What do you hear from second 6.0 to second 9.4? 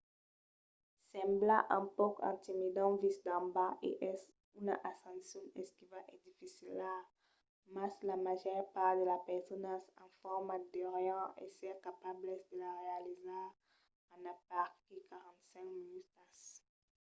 e dificila mas la màger part de las